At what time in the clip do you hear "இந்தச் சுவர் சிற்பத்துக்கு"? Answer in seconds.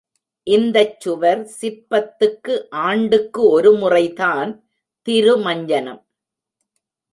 0.47-2.55